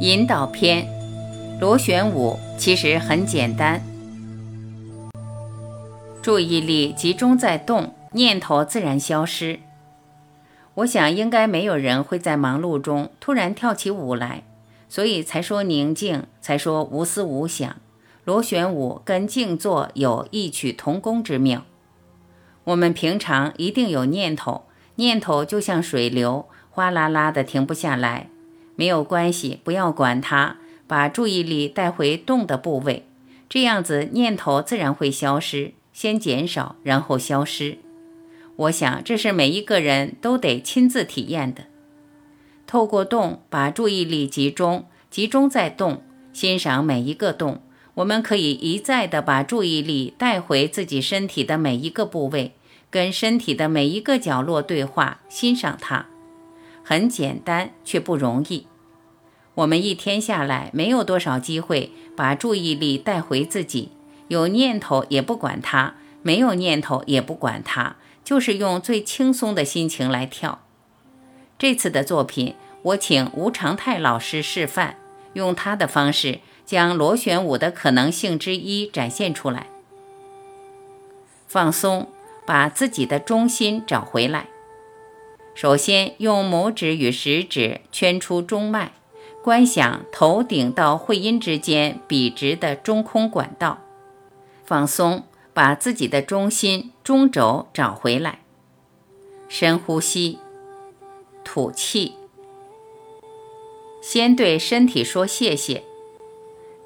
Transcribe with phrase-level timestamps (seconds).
[0.00, 0.88] 引导篇，
[1.60, 3.82] 螺旋舞其实很简单，
[6.22, 9.60] 注意力集中在动，念头自然消失。
[10.76, 14.44] 我想应该没有人会在忙碌中突然跳起舞来，
[14.88, 17.76] 所以才说宁静，才说无思无想。
[18.24, 21.64] 螺旋舞跟静坐有异曲同工之妙。
[22.64, 24.64] 我们平常一定有念头，
[24.94, 28.30] 念头就像水流，哗啦啦的停不下来。
[28.80, 30.56] 没有关系，不要管它，
[30.86, 33.04] 把注意力带回动的部位，
[33.46, 37.76] 这样子念头自然会消失，先减少，然后消失。
[38.56, 41.64] 我想这是每一个人都得亲自体验的。
[42.66, 47.60] 透过动，把注意力集中，集中在动，欣赏每一个动。
[47.96, 52.54] 我们可以一再的把注意力带回自己身体的每一个部位，
[52.88, 56.06] 跟身体的每一个角落对话，欣赏它。
[56.82, 58.66] 很简单，却不容易。
[59.60, 63.90] 我们一天下来没有多少机会把注意力带回自己，
[64.28, 70.60] 有念头也不管它，没有念头也不管它，就是用最轻松的心情来跳。
[71.58, 74.96] 这次的作品，我请吴长泰老师示范，
[75.34, 76.40] 用他的方式。
[76.64, 79.66] 将螺旋舞的可能性之一展现出来。
[81.48, 82.06] 放松，
[82.46, 84.46] 把自己的中心找回来。
[85.52, 88.92] 首先，用拇指与食指圈出中脉，
[89.42, 93.78] 观想头顶到会阴之间笔直的中空管道。
[94.64, 95.24] 放松，
[95.54, 98.40] 把自己的中心中轴找回来。
[99.48, 100.38] 深呼吸，
[101.42, 102.14] 吐气。
[104.00, 105.82] 先对身体说谢谢。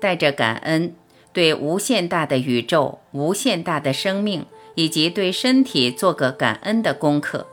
[0.00, 0.94] 带着感恩，
[1.32, 7.46] 对无限大的宇宙、无限大的生命，以及对身体做个感恩的功课。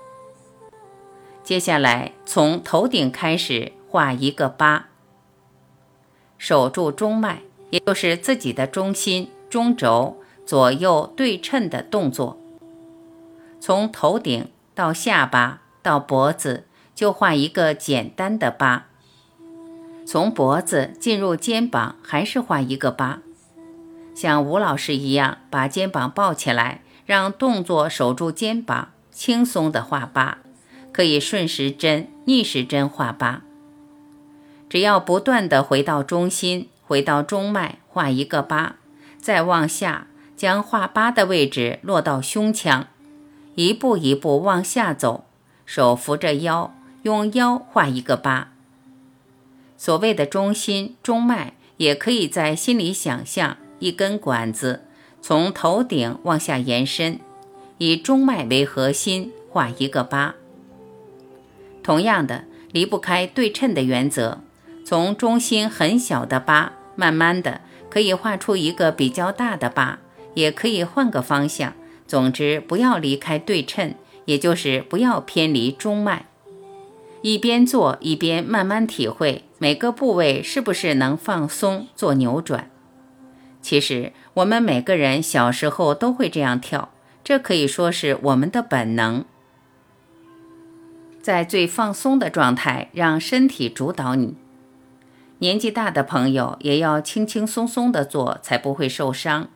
[1.44, 4.90] 接下来，从头顶开始画一个八，
[6.42, 12.42] 守住中脉，也就是自己的中心、中轴左右对称的动作。
[13.60, 16.66] 从头顶到下巴到脖子，
[16.96, 18.88] 就画一个简单的八。
[20.04, 23.20] 从脖子进入肩膀，还是画一个八，
[24.16, 30.40] 像吴老师一样把肩膀抱起来，让动作守住肩膀，轻松的画八，
[30.92, 33.44] 可以顺时针、逆时针画八。
[34.72, 38.78] 只要不断的回到中心，回到中脉，画一个八，
[39.20, 42.88] 再往下将画八的位置落到胸腔，
[43.56, 45.26] 一步一步往下走，
[45.66, 48.54] 手扶着腰，用腰画一个八。
[49.76, 54.86] 所谓的中心中脉，也可以在心里想象一根管子
[55.22, 57.20] 从头顶往下延伸，
[57.78, 60.36] 以中脉为核心画一个八。
[61.84, 64.40] 同样的，离不开对称的原则，
[64.84, 70.00] 从中心很小的八，慢慢的可以画出一个比较大的八，
[70.34, 71.74] 也可以换个方向。
[72.08, 76.26] 总之，不要离开对称，也就是不要偏离中脉。
[77.22, 82.70] 一边做一边慢慢体会每个部位是不是能放松做扭转。
[83.62, 86.90] 其实我们每个人小时候都会这样跳，
[87.24, 89.24] 这可以说是我们的本能。
[91.22, 94.36] 在最放松的状态，让身体主导你。
[95.42, 99.50] 年纪大的朋友也要轻轻松松的做，才不会受伤。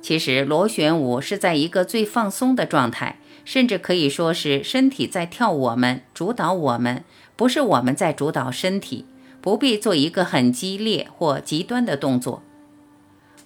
[0.00, 3.18] 其实螺旋舞是在一个最放松的状态。
[3.44, 7.04] 甚至可以说是身体在跳，我们主导我们，
[7.36, 9.06] 不是我们在主导身体。
[9.40, 12.42] 不必做一个很激烈或极端的动作，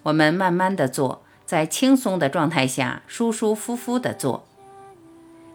[0.05, 4.47] 我们慢慢的做，在轻松的状态下，舒舒服服的做。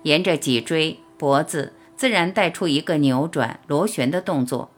[0.04, 4.70] 沿着脊椎、脖子，自然带出一个扭转、螺旋的动作，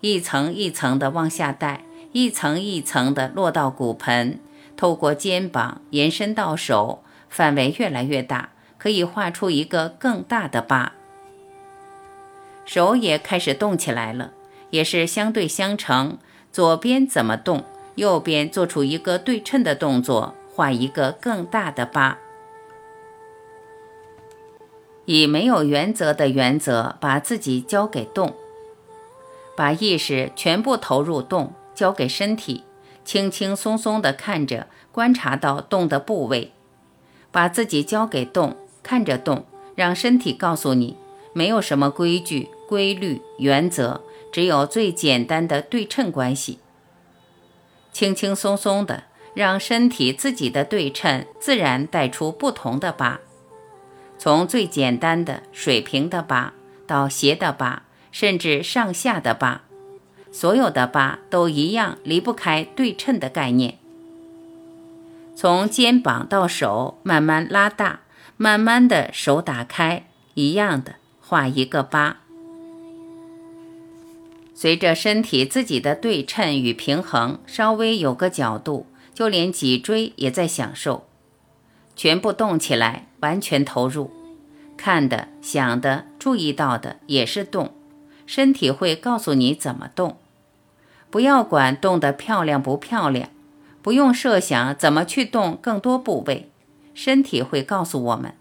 [0.00, 4.38] 一层一层的往下带，一层一层的落到骨盆，
[4.76, 8.50] 透过肩膀延伸到手，范围越来越大。
[8.78, 10.92] 可以画出一个更大的八，
[12.64, 14.30] 手也开始动起来了，
[14.70, 16.16] 也是相对相成。
[16.52, 17.64] 左边怎么动，
[17.96, 22.18] 右边做出一个对称的动作，画一个更大的八。
[25.06, 28.36] 以没有原则的原则，把自己交给动，
[29.58, 32.62] 把意识全部投入动，交给身体，
[33.04, 36.52] 轻轻松松地看着，观察到动的部位，
[37.32, 38.56] 把自己交给动。
[38.84, 39.44] 看着动，
[39.74, 40.96] 让身体告诉你，
[41.32, 44.00] 没有什么规矩、规律、原则，
[44.30, 46.60] 只有最简单的对称关系。
[47.92, 49.02] 轻轻松松的，
[49.34, 53.18] 让身体自己的对称自然带出不同的疤，
[54.16, 56.52] 从最简单的水平的疤，
[56.86, 57.82] 到斜的疤，
[58.18, 59.62] 甚至上下的八，
[60.32, 63.78] 所有的疤都一样离不开对称的概念。
[65.36, 68.00] 从肩膀到手，慢慢拉大，
[68.36, 72.16] 慢慢的手打开，一样的画一个疤。
[74.52, 81.06] 随着身体自己的对称与平衡，稍微有个角度，就连脊椎也在享受。
[81.94, 84.10] 全部动起来，完全投入，
[84.76, 87.72] 看的、想的、注意到的也是动，
[88.28, 90.18] 身体会告诉你怎么动。
[91.08, 93.30] 不要管动得漂亮不漂亮。
[93.80, 96.50] 不用设想怎么去动更多部位，
[96.92, 98.34] 身体会告诉我们。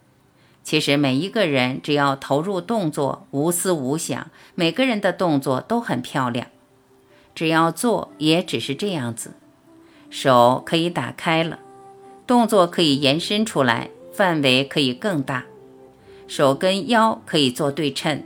[0.62, 6.48] 其实每一个人只要投入动作，无思无想，每个人的动作都很漂亮。
[7.34, 9.36] 只要做，也只是这样子。
[10.10, 11.60] 手可以打开了，
[12.26, 15.46] 动作可以延伸出来，范围可以更大。
[16.28, 18.24] 手跟腰可以做对称，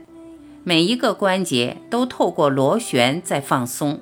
[0.64, 4.00] 每一个关节都透过螺旋在放松。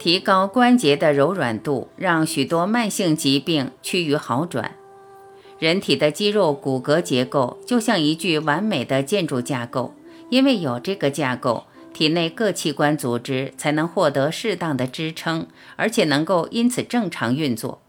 [0.00, 4.74] 提高关节的柔软度，让许多慢性疾病趋于好转。
[5.60, 9.94] 人体的肌肉骨骼结构就像一具完美的建筑架构，
[10.28, 15.46] 因为有这个架构，体内各器官组织才能获得适当的支撑，
[15.76, 17.80] 而且能够因此正常运作。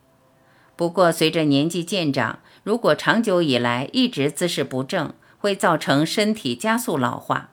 [0.75, 7.49] 不过，随着年纪渐长，如果长久以来一直姿势不正，会造成身体加速老化。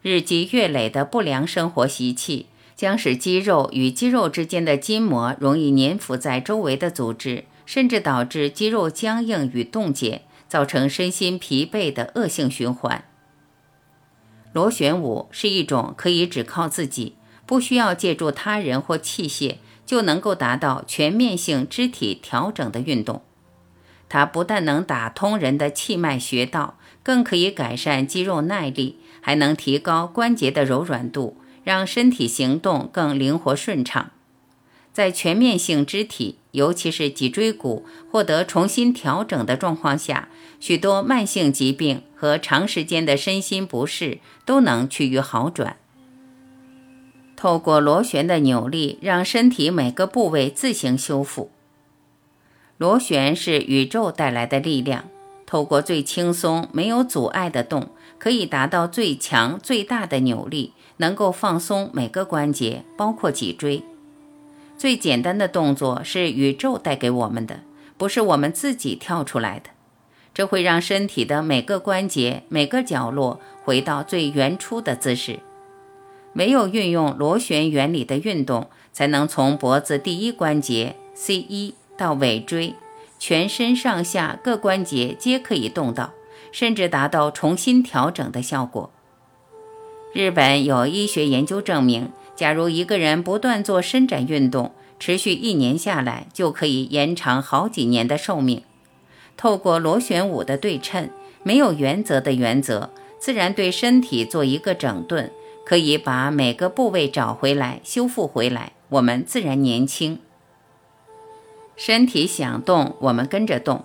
[0.00, 2.46] 日积月累的不良生活习气。
[2.74, 13.04] 将使肌肉与肌肉之间的筋膜容易粘附在周围的组织，甚至导致肌肉僵硬与冻结，造成身心疲惫的恶性循环。
[14.52, 17.14] 螺旋舞是一种可以只靠自己，
[17.46, 23.22] 不需要借助他人或器械就能够达到全面性肢体调整的运动。
[24.12, 31.38] 它不但能打通人的气脉穴道，更可以改善肌肉耐力，还能提高关节的柔软度。
[31.64, 34.10] 让身体行动更灵活顺畅，
[34.92, 40.28] 在全面性肢体，尤其是脊椎骨获得重新调整的状况下，
[40.60, 45.76] 许多慢性疾病和长时间的身心不适都能趋于好转。
[47.34, 51.50] 透过螺旋的扭力，让身体每个部位自行修复。
[52.82, 55.04] 螺旋是宇宙带来的力量，
[55.46, 60.72] 透过最轻松、没有阻碍的动，可以达到最强、最大的扭力。
[60.96, 63.84] 能够放松每个关节，包括脊椎。
[64.76, 67.60] 最简单的动作是宇宙带给我们的，
[67.96, 69.70] 不是我们自己跳出来的。
[70.34, 75.38] 这会让身体的每个关节、每个角落回到最原初的姿势。
[76.34, 82.74] 唯有运用螺旋原理的运动，才能从脖子第一关节 C 一到尾椎，
[83.18, 86.12] 全身上下各关节皆可以动到，
[86.50, 88.90] 甚至达到重新调整的效果。
[90.12, 98.62] 日本有医学研究证明，假如一个人不断做伸展运动，持续一年下来，就可以延长好几年的寿命。
[99.36, 101.08] 透过螺旋舞的对称，
[101.42, 105.32] 没有原则的原则，自然对身体做一个整顿，
[105.64, 110.18] 可以把每个部位找回来、修复回来，我们自然年轻。
[111.84, 113.84] 身体想动，我们跟着动。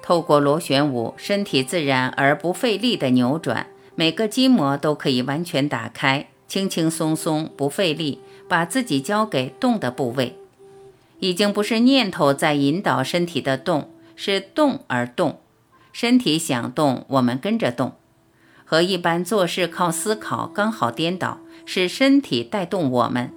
[0.00, 3.66] 透过螺旋舞，身体自然而不费力的扭转。
[3.96, 10.38] 每个筋膜都可以完全打开，轻轻松松，不费力，把自己交给动的部位。
[11.18, 15.40] 已经不是念头在引导身体的动，是动而动。
[15.92, 17.94] 身体想动，我们跟着动。
[18.64, 23.32] 和一般做事靠思考刚好颠倒，是身体带动我们。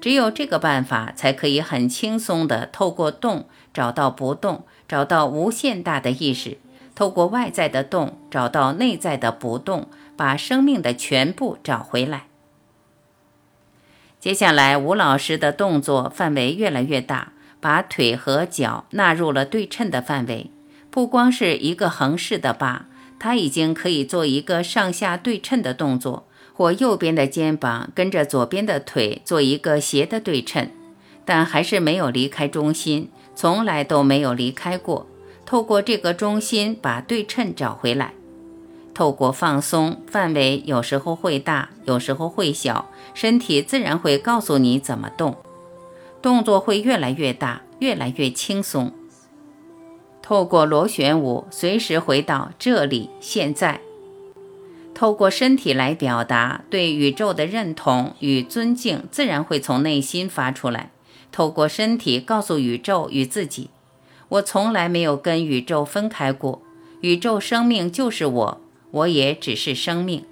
[0.00, 6.58] 只有这个办法，才可以很轻松地透过动找到不动，找到无限大的意识。
[6.94, 12.26] 透过外在的动找到内在的不动，把生命的全部找回来。
[14.18, 20.50] 接下来，吴老师的动作范围越来越大，把腿和脚纳入了对称的范围。
[20.90, 22.86] 不光是一个横式的八，
[23.18, 26.26] 他已经可以做一个上下对称的动作，
[26.60, 30.68] 或右边的肩膀跟着左边的腿做一个斜的对称，
[31.24, 35.06] 但还是没有离开中心，从来都没有离开过。
[35.46, 38.12] 透过这个中心把对称找回来，
[38.92, 45.38] 透过放松，范围有时候会大，有时候会小，身体自然会告诉你怎么动，
[46.20, 48.92] 动作会越来越大，越来越轻松。
[50.20, 53.80] 透过螺旋舞，随时回到这里现在，
[55.00, 60.90] 透过身体来表达对宇宙的认同与尊敬，自然会从内心发出来。
[61.32, 63.70] 透过身体告诉宇宙与自己。
[64.28, 66.60] 我从来没有跟宇宙分开过，
[67.00, 70.26] 宇宙生命就是我，我也只是生命。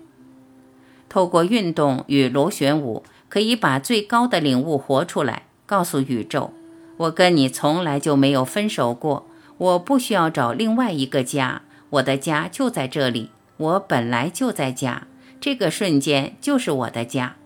[1.09, 6.51] 透过运动与螺旋舞，可以把最高的领悟活出来，告诉宇宙：
[6.99, 15.07] 我跟你从来就没有分手过，我不需要找另外一个家，我的家就在这里，我本来就在家，
[15.41, 17.37] 这个瞬间就是我的家。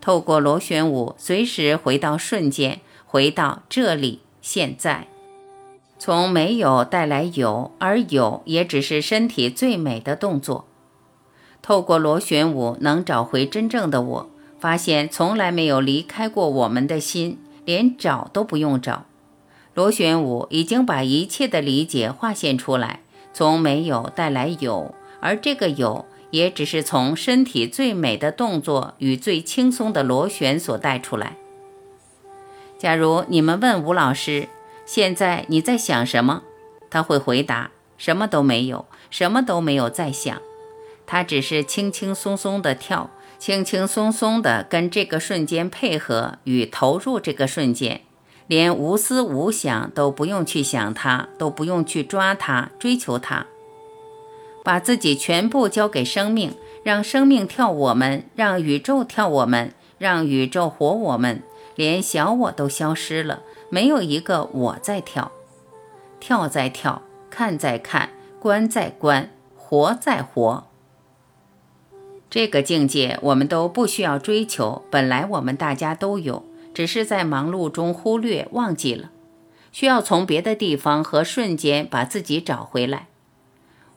[0.00, 5.06] 透过螺旋舞，随时回到瞬间，回到这里，现在。
[5.98, 10.64] 从没有带来有，而有也只是身体最美的动作。
[11.60, 19.06] 透过螺旋舞，能找回真正的我，发现从来没有离开过我们的心，连找都不用找。
[19.74, 23.01] 螺旋舞已经把一切的理解划线出来，
[23.32, 31.36] 从没有带来有，而这个有也只是从身体最美的动作与最轻松的螺旋所带出来。
[32.78, 34.48] 假如你们问吴老师，
[34.84, 36.42] 现在你在想什么？
[36.90, 40.40] 他会回答：什么都没有，什么都没有在想。
[41.06, 48.02] 他只是轻轻松松的跳，轻轻松松的跟这个瞬间配合与投入这个瞬间，
[48.52, 53.46] 连无思无想都不用去想它，都不用去抓它、追求它，
[54.62, 61.42] 把自己全部交给生命，让生命跳我们，让宇宙跳我们，让宇宙活我们，
[61.76, 63.40] 连小我都消失了。
[63.70, 65.32] 没有一个我在跳，
[66.20, 70.64] 跳在跳，看在看，观在观，活在活。
[72.28, 79.10] 这个境界我们都不需要追求，本来我们大家都有，只是在忙碌中忽略忘记了，
[79.70, 83.08] 需要从别的地方和瞬间把自己找回来。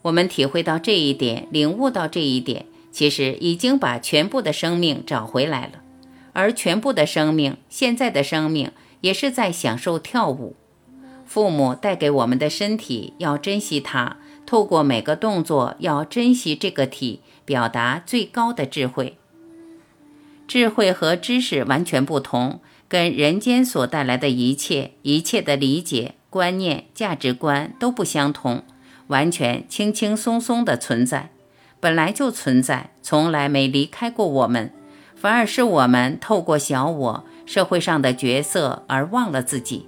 [0.03, 5.81] 我们体会到这一点，领悟到这一点，其实已经把全部的生命找回来了，
[6.33, 8.71] 而全部的生命，现在的生命。
[9.01, 10.55] 也是在享受跳舞。
[11.27, 14.17] 父母带给我们的身体，要珍惜它。
[14.47, 19.17] 透过每个动作，要珍惜这个体，表达最高的智慧。
[20.47, 28.63] 智慧和知识完全不同，跟人间所带来的一切、一切的理解、观念、价值观都不相同。
[29.07, 31.29] 完全轻轻松松的存在，
[31.79, 34.71] 本来就存在，从来没离开过我们，
[35.15, 37.23] 反而是我们透过小我。
[37.45, 39.85] 社会上的角色而忘了自己，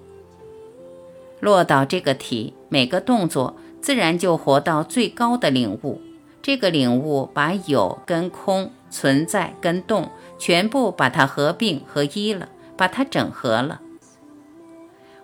[1.40, 6.00] 落到这个体，每个动作自然就活到最高的领悟。
[6.48, 13.82] 这个领悟把有跟空、存在跟动全部把它合并合一了，把它整合了，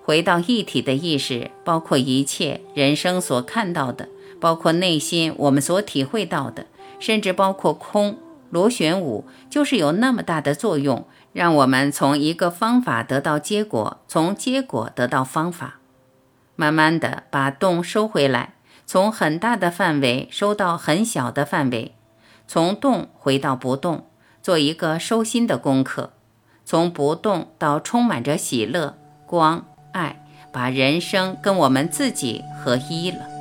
[0.04, 4.10] 回到一体的意识，包括一切人生所看到的，
[4.42, 6.66] 包括内心我们所体会到的，
[7.00, 8.18] 甚至包括空。
[8.50, 11.06] 螺旋舞就是有那么大的作用。
[11.32, 15.80] 让我们从一个方法得到结果，从结果得到方法，
[16.58, 18.53] 慢慢的把动收回来，
[18.86, 21.96] 从很大的范围收到很小的范围，
[22.48, 24.06] 从动回到不动，
[24.42, 26.14] 做一个收心的功课，
[26.66, 33.33] 从不动到充满着喜乐、光、爱，把人生跟我们自己合一了。